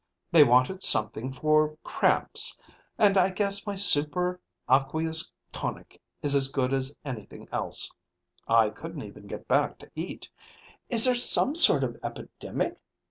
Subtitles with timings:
[0.31, 2.57] They wanted something for cramps,
[2.97, 7.91] and I guess my Super Aqueous Tonic is as good as anything else.
[8.47, 10.27] I couldn't even get back to eat.
[10.89, 12.79] Is there some sort of epidemic?